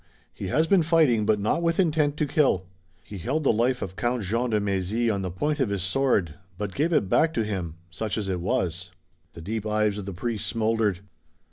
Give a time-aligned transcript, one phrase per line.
[0.33, 2.65] He has been fighting, but not with intent to kill.
[3.03, 6.33] He held the life of Count Jean de Mézy on the point of his sword,
[6.57, 8.89] but gave it back to him, such as it was."
[9.33, 11.01] The deep eyes of the priest smoldered.